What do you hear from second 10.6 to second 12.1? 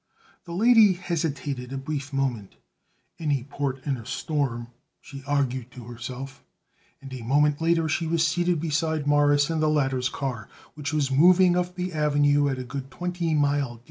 which was moving up the